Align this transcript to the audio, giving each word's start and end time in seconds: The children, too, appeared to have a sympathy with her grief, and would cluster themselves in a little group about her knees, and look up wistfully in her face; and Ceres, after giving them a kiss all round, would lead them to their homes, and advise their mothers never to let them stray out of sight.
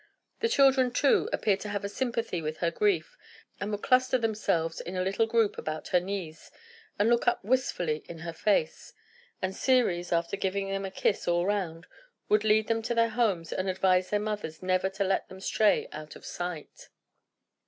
The 0.39 0.49
children, 0.49 0.89
too, 0.89 1.29
appeared 1.31 1.59
to 1.59 1.69
have 1.69 1.83
a 1.83 1.87
sympathy 1.87 2.41
with 2.41 2.57
her 2.57 2.71
grief, 2.71 3.15
and 3.59 3.69
would 3.69 3.83
cluster 3.83 4.17
themselves 4.17 4.81
in 4.81 4.95
a 4.95 5.03
little 5.03 5.27
group 5.27 5.59
about 5.59 5.89
her 5.89 5.99
knees, 5.99 6.49
and 6.97 7.07
look 7.07 7.27
up 7.27 7.45
wistfully 7.45 8.03
in 8.09 8.17
her 8.25 8.33
face; 8.33 8.93
and 9.43 9.55
Ceres, 9.55 10.11
after 10.11 10.37
giving 10.37 10.69
them 10.69 10.85
a 10.85 10.89
kiss 10.89 11.27
all 11.27 11.45
round, 11.45 11.85
would 12.29 12.43
lead 12.43 12.67
them 12.67 12.81
to 12.81 12.95
their 12.95 13.09
homes, 13.09 13.53
and 13.53 13.69
advise 13.69 14.09
their 14.09 14.19
mothers 14.19 14.63
never 14.63 14.89
to 14.89 15.03
let 15.03 15.29
them 15.29 15.39
stray 15.39 15.87
out 15.91 16.15
of 16.15 16.25
sight. 16.25 16.89